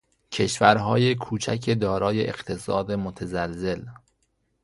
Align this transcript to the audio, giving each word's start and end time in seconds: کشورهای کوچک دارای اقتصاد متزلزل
کشورهای 0.31 1.15
کوچک 1.15 1.79
دارای 1.79 2.27
اقتصاد 2.27 2.91
متزلزل 2.91 3.85